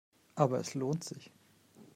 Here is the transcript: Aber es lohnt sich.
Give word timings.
Aber 0.33 0.57
es 0.57 0.73
lohnt 0.73 1.03
sich. 1.03 1.31